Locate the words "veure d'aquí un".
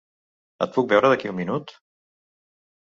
0.95-1.39